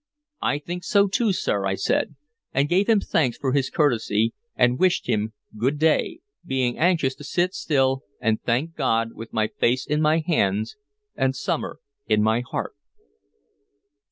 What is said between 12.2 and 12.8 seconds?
my heart.